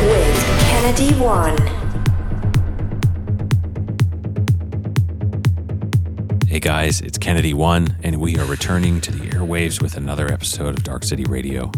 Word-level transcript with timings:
with 0.00 0.60
Kennedy 0.70 1.12
One. 1.14 1.56
Hey 6.46 6.60
guys, 6.60 7.00
it's 7.00 7.18
Kennedy 7.18 7.52
One, 7.52 7.96
and 8.02 8.20
we 8.20 8.38
are 8.38 8.44
returning 8.44 9.00
to 9.00 9.12
the 9.12 9.28
airwaves 9.30 9.82
with 9.82 9.96
another 9.96 10.32
episode 10.32 10.76
of 10.76 10.84
Dark 10.84 11.02
City 11.02 11.24
Radio. 11.24 11.72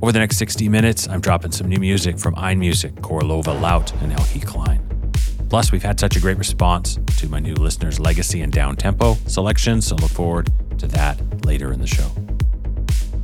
Over 0.00 0.12
the 0.12 0.20
next 0.20 0.36
60 0.38 0.68
minutes, 0.68 1.08
I'm 1.08 1.20
dropping 1.20 1.50
some 1.50 1.68
new 1.68 1.78
music 1.78 2.18
from 2.18 2.34
Einmusik, 2.36 2.92
Korolova 3.00 3.60
LOUT, 3.60 3.92
and 4.02 4.12
Eelke 4.12 4.44
Kleijn. 4.44 5.48
Plus, 5.48 5.72
we've 5.72 5.82
had 5.82 5.98
such 5.98 6.14
a 6.16 6.20
great 6.20 6.38
response 6.38 6.98
to 7.16 7.28
my 7.28 7.40
new 7.40 7.54
listeners' 7.54 7.98
legacy 7.98 8.42
and 8.42 8.52
down 8.52 8.76
tempo 8.76 9.14
selections, 9.26 9.86
so 9.86 9.96
look 9.96 10.10
forward 10.10 10.52
to 10.78 10.86
that 10.88 11.44
later 11.44 11.72
in 11.72 11.80
the 11.80 11.86
show. 11.86 12.08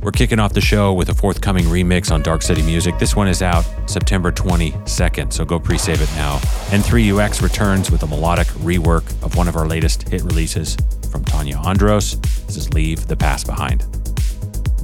We're 0.05 0.11
kicking 0.11 0.37
off 0.37 0.53
the 0.53 0.61
show 0.61 0.93
with 0.93 1.09
a 1.09 1.15
forthcoming 1.15 1.65
remix 1.65 2.11
on 2.11 2.21
Dark 2.21 2.43
City 2.43 2.61
Music. 2.61 2.99
This 2.99 3.15
one 3.15 3.27
is 3.27 3.41
out 3.41 3.65
September 3.87 4.31
22nd, 4.31 5.33
so 5.33 5.43
go 5.43 5.59
pre 5.59 5.79
save 5.79 5.99
it 5.99 6.09
now. 6.13 6.37
N3UX 6.69 7.41
returns 7.41 7.89
with 7.89 8.03
a 8.03 8.05
melodic 8.05 8.45
rework 8.49 9.01
of 9.23 9.35
one 9.35 9.47
of 9.47 9.55
our 9.55 9.65
latest 9.65 10.07
hit 10.07 10.21
releases 10.21 10.77
from 11.11 11.25
Tanya 11.25 11.57
Andros. 11.57 12.19
This 12.45 12.55
is 12.55 12.71
Leave 12.71 13.07
the 13.07 13.17
Past 13.17 13.47
Behind. 13.47 13.83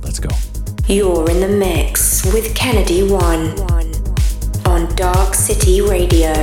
Let's 0.01 0.17
go. 0.17 0.29
You're 0.87 1.29
in 1.29 1.39
the 1.39 1.55
mix 1.55 2.25
with 2.33 2.55
Kennedy 2.55 3.07
One 3.07 3.59
on 4.65 4.95
Dark 4.95 5.35
City 5.35 5.81
Radio. 5.81 6.33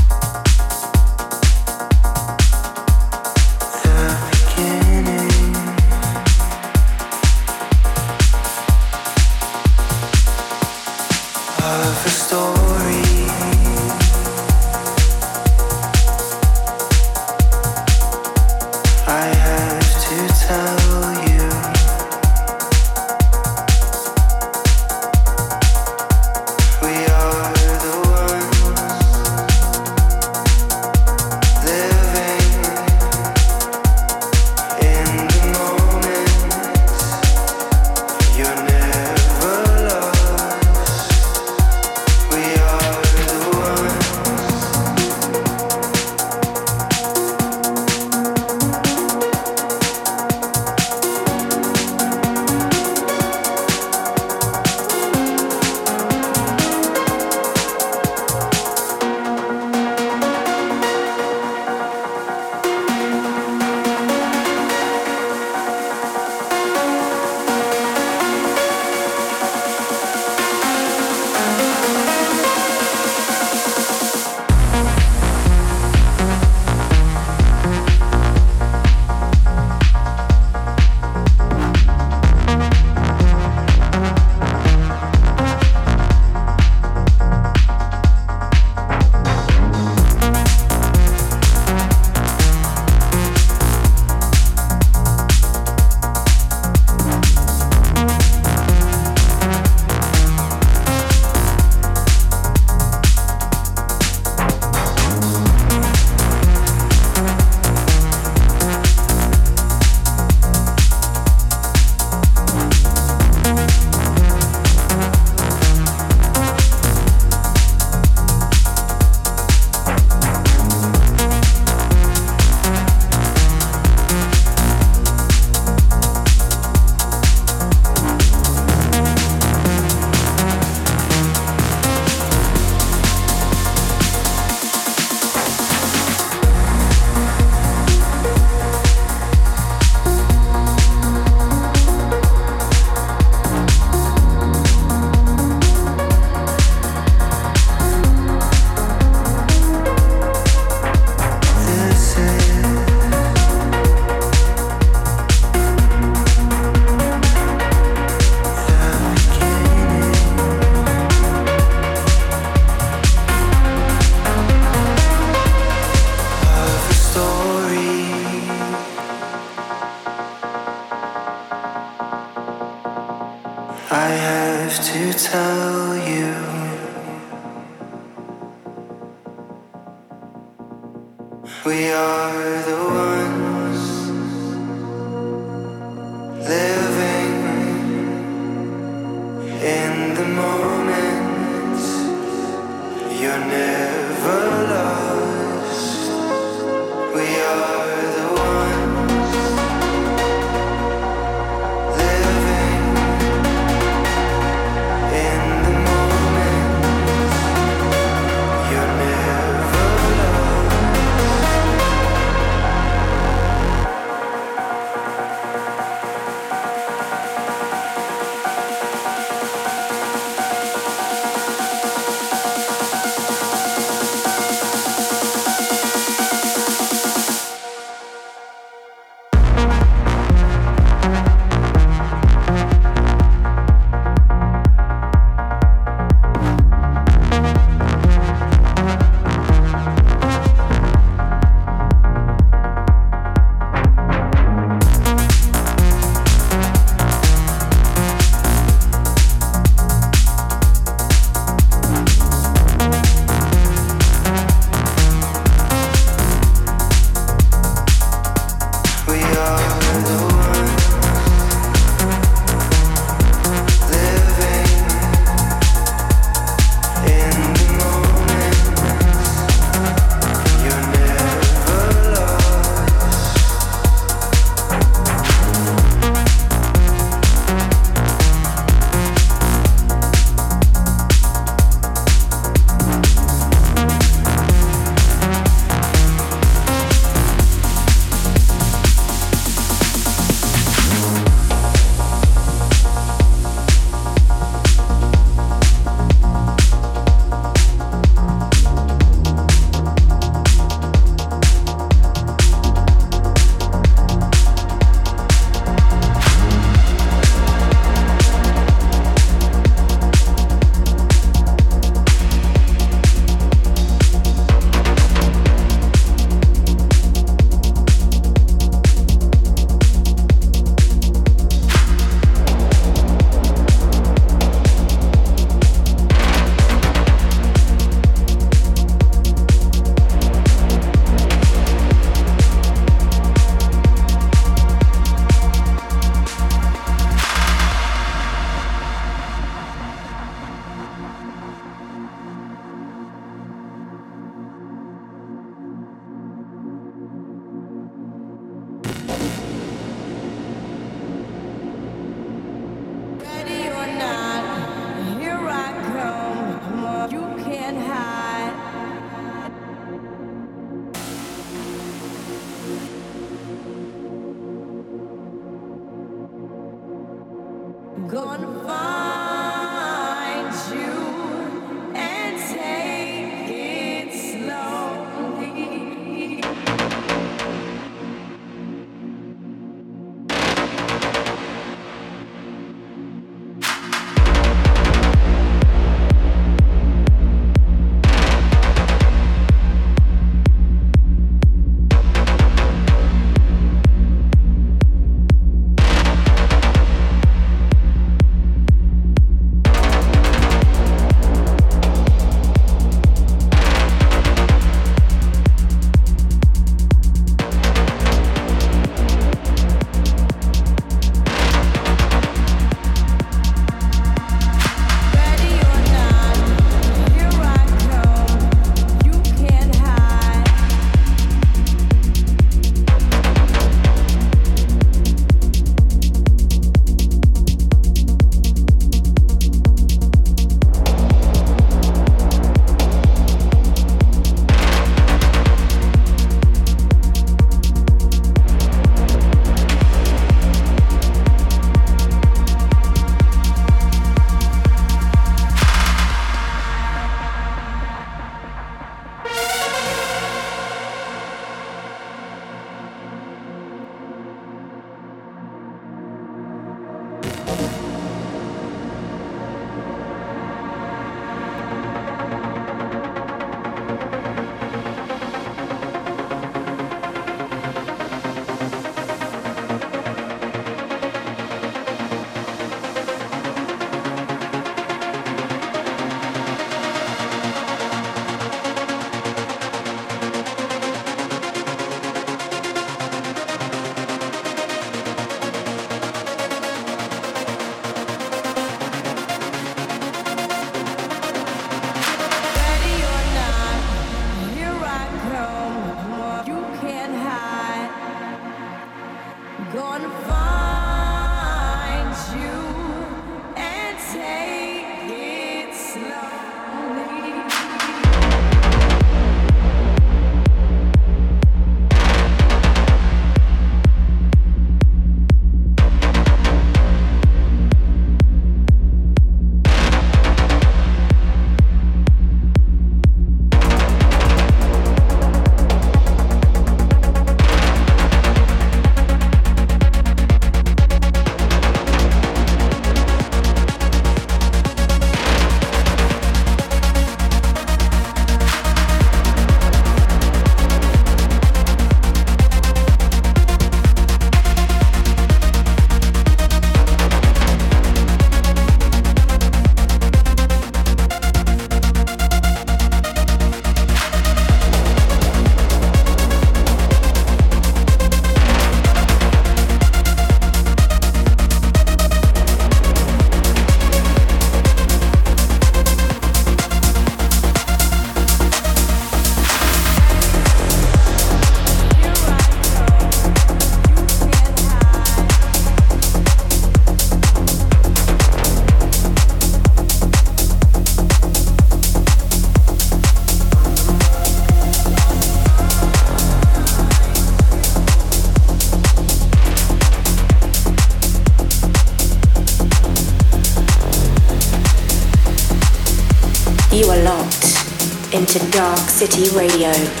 City 599.01 599.35
Radio. 599.35 600.00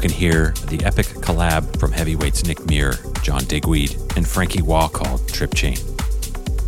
The 0.00 0.82
epic 0.84 1.06
collab 1.06 1.78
from 1.80 1.92
heavyweights 1.92 2.44
Nick 2.44 2.64
Muir, 2.66 2.94
John 3.22 3.44
Digweed, 3.44 3.96
and 4.16 4.26
Franky 4.26 4.62
Wah 4.62 4.88
called 4.88 5.20
Tripchain. 5.22 5.82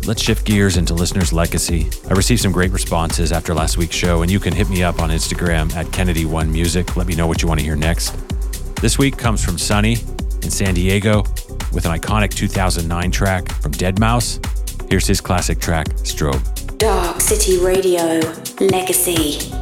Let's 0.05 0.21
shift 0.21 0.45
gears 0.45 0.75
into 0.75 0.93
listeners' 0.93 1.31
legacy. 1.31 1.89
I 2.09 2.13
received 2.13 2.41
some 2.41 2.51
great 2.51 2.71
responses 2.71 3.31
after 3.31 3.53
last 3.53 3.77
week's 3.77 3.95
show, 3.95 4.21
and 4.21 4.31
you 4.31 4.39
can 4.39 4.53
hit 4.53 4.69
me 4.69 4.83
up 4.83 4.99
on 4.99 5.11
Instagram 5.11 5.73
at 5.75 5.85
Kennedy1Music. 5.87 6.95
Let 6.95 7.07
me 7.07 7.15
know 7.15 7.27
what 7.27 7.41
you 7.41 7.47
want 7.47 7.59
to 7.59 7.65
hear 7.65 7.75
next. 7.75 8.15
This 8.81 8.97
week 8.97 9.17
comes 9.17 9.43
from 9.43 9.57
Sunny 9.57 9.93
in 10.43 10.49
San 10.49 10.73
Diego 10.73 11.21
with 11.71 11.85
an 11.85 11.91
iconic 11.91 12.31
2009 12.31 13.11
track 13.11 13.51
from 13.61 13.71
deadmau5. 13.71 14.89
Here's 14.89 15.07
his 15.07 15.21
classic 15.21 15.59
track, 15.59 15.87
Strobe. 16.03 16.77
Dark 16.77 17.21
City 17.21 17.63
Radio 17.63 18.19
Legacy. 18.59 19.60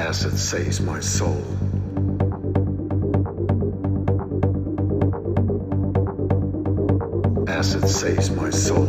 Acid 0.00 0.38
saves 0.38 0.80
my 0.80 0.98
soul. 0.98 1.44
Acid 7.46 7.86
saves 7.86 8.30
my 8.30 8.48
soul. 8.48 8.88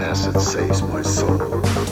Acid 0.00 0.40
saves 0.40 0.82
my 0.82 1.02
soul. 1.02 1.91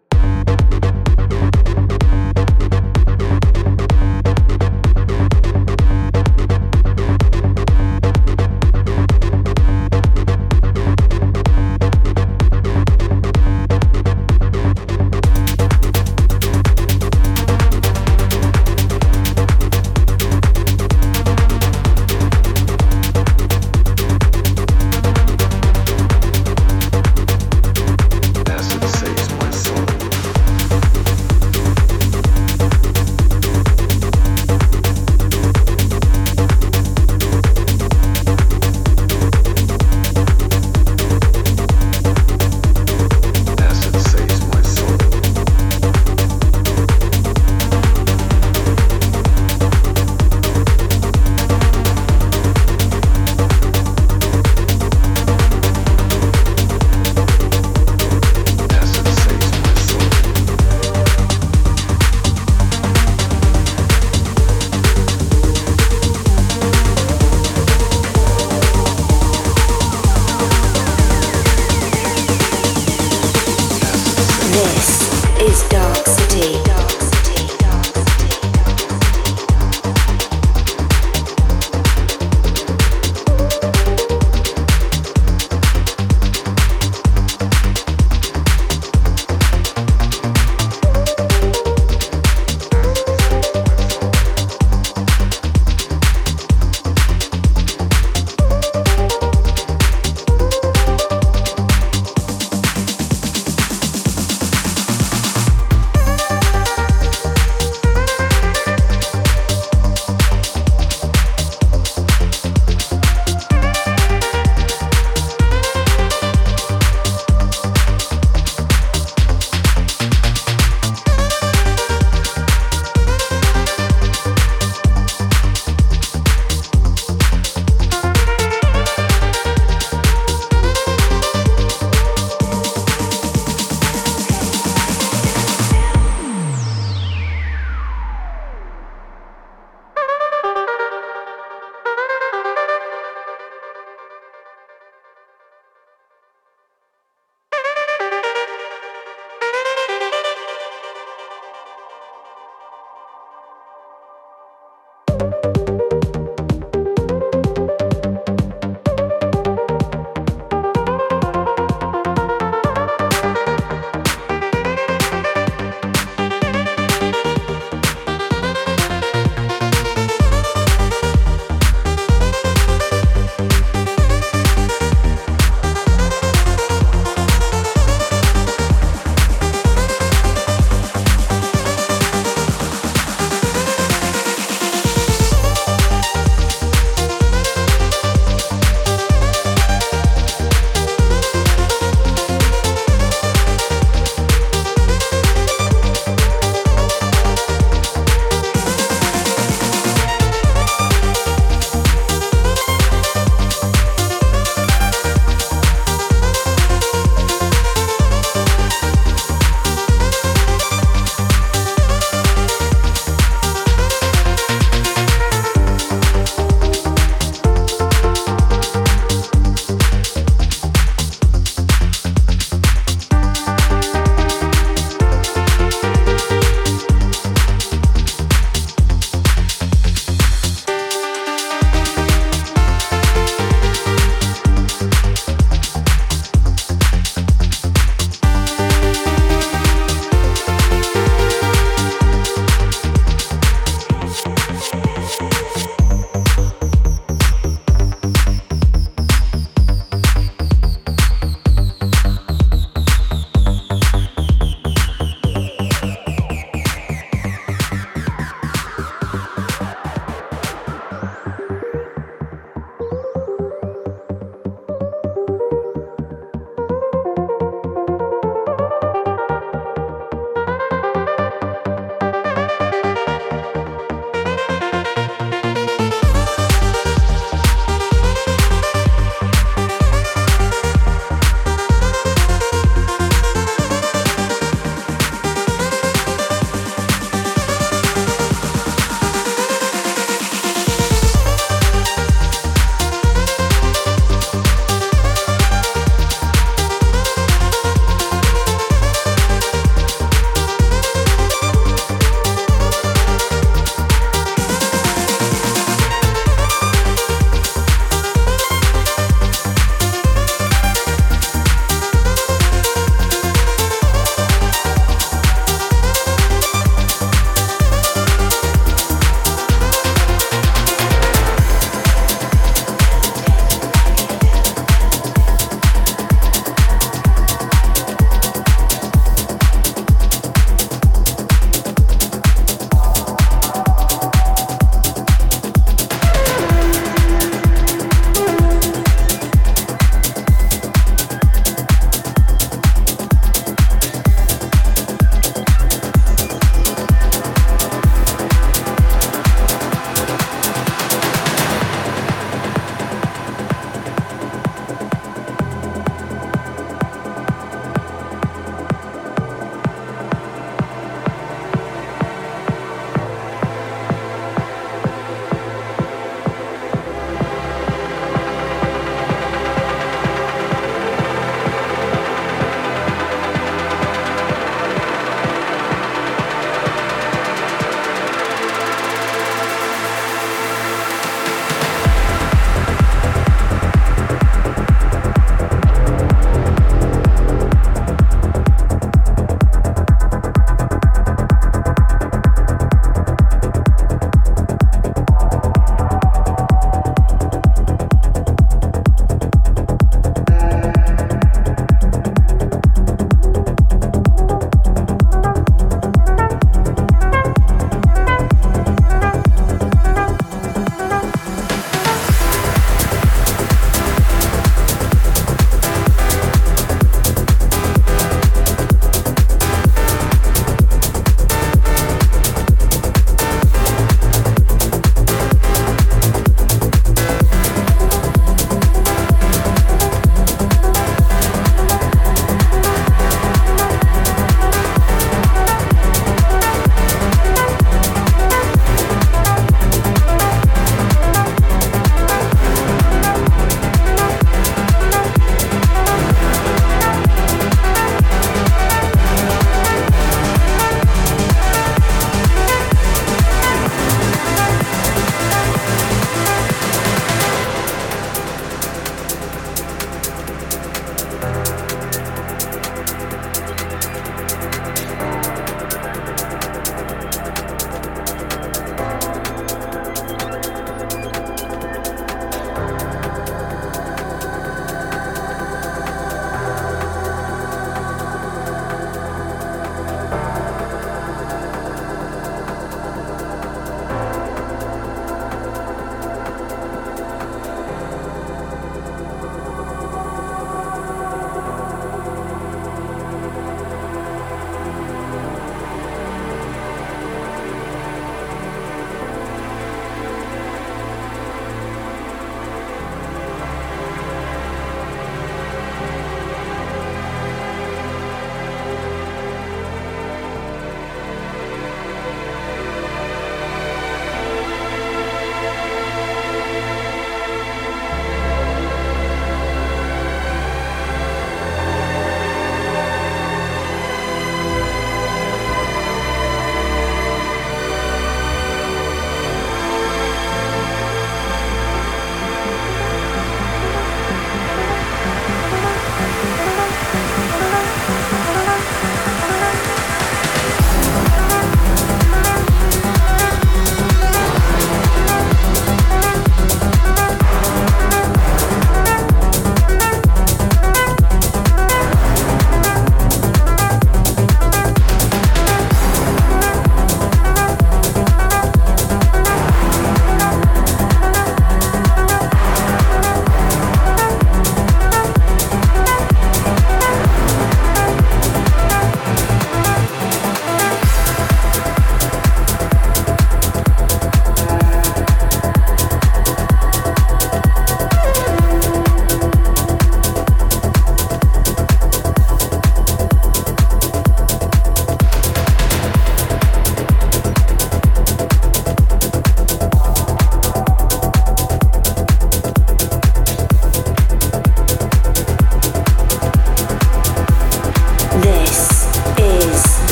is 75.45 75.68
dark. 75.68 76.32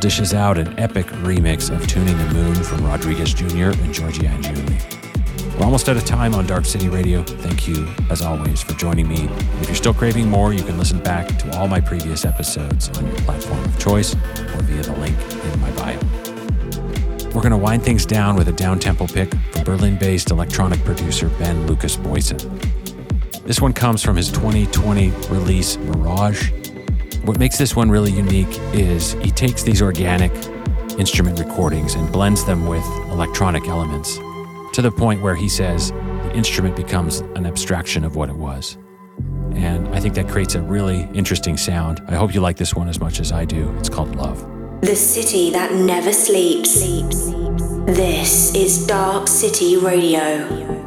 Dishes 0.00 0.32
out 0.32 0.56
an 0.56 0.78
epic 0.78 1.04
remix 1.08 1.70
of 1.70 1.86
Tuning 1.86 2.16
the 2.16 2.24
Moon 2.32 2.54
from 2.54 2.82
Rodriguez 2.86 3.34
Jr. 3.34 3.66
and 3.66 3.94
Giorgia 3.94 4.30
Angiuli. 4.30 5.58
We're 5.58 5.66
almost 5.66 5.90
out 5.90 5.98
of 5.98 6.06
time 6.06 6.34
on 6.34 6.46
Dark 6.46 6.64
City 6.64 6.88
Radio. 6.88 7.22
Thank 7.22 7.68
you, 7.68 7.86
as 8.08 8.22
always, 8.22 8.62
for 8.62 8.72
joining 8.72 9.06
me. 9.06 9.28
If 9.60 9.66
you're 9.66 9.74
still 9.74 9.92
craving 9.92 10.30
more, 10.30 10.54
you 10.54 10.62
can 10.62 10.78
listen 10.78 11.00
back 11.00 11.28
to 11.40 11.58
all 11.58 11.68
my 11.68 11.82
previous 11.82 12.24
episodes 12.24 12.88
on 12.96 13.06
your 13.06 13.16
platform 13.18 13.62
of 13.62 13.78
choice 13.78 14.14
or 14.14 14.62
via 14.62 14.82
the 14.82 14.96
link 14.96 15.16
in 15.44 15.60
my 15.60 15.70
bio. 15.72 15.98
We're 17.34 17.42
going 17.42 17.50
to 17.50 17.58
wind 17.58 17.82
things 17.82 18.06
down 18.06 18.36
with 18.36 18.48
a 18.48 18.52
down-tempo 18.52 19.06
pick 19.08 19.34
from 19.52 19.64
Berlin-based 19.64 20.30
electronic 20.30 20.82
producer 20.82 21.28
Ben 21.38 21.66
Lukas 21.66 21.98
Boysen. 21.98 22.40
This 23.44 23.60
one 23.60 23.74
comes 23.74 24.02
from 24.02 24.16
his 24.16 24.30
2020 24.30 25.10
release 25.28 25.76
Mirage. 25.76 26.52
What 27.24 27.38
makes 27.38 27.58
this 27.58 27.76
one 27.76 27.90
really 27.90 28.10
unique 28.10 28.58
is 28.72 29.12
he 29.12 29.30
takes 29.30 29.62
these 29.62 29.82
organic 29.82 30.32
instrument 30.98 31.38
recordings 31.38 31.94
and 31.94 32.10
blends 32.10 32.44
them 32.46 32.66
with 32.66 32.84
electronic 33.10 33.68
elements 33.68 34.16
to 34.72 34.80
the 34.80 34.90
point 34.90 35.20
where 35.20 35.34
he 35.34 35.48
says 35.48 35.90
the 35.90 36.32
instrument 36.34 36.76
becomes 36.76 37.20
an 37.36 37.44
abstraction 37.44 38.04
of 38.04 38.16
what 38.16 38.30
it 38.30 38.36
was. 38.36 38.78
And 39.52 39.88
I 39.88 40.00
think 40.00 40.14
that 40.14 40.28
creates 40.28 40.54
a 40.54 40.62
really 40.62 41.08
interesting 41.12 41.58
sound. 41.58 42.00
I 42.08 42.14
hope 42.14 42.34
you 42.34 42.40
like 42.40 42.56
this 42.56 42.74
one 42.74 42.88
as 42.88 43.00
much 43.00 43.20
as 43.20 43.32
I 43.32 43.44
do. 43.44 43.70
It's 43.78 43.90
called 43.90 44.16
Love. 44.16 44.40
The 44.80 44.96
city 44.96 45.50
that 45.50 45.74
never 45.74 46.12
sleeps. 46.12 46.80
This 47.84 48.54
is 48.54 48.86
Dark 48.86 49.28
City 49.28 49.76
Radio. 49.76 50.79